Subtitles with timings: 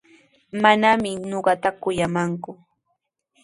[0.63, 2.51] Manami ñuqata kuyamanku.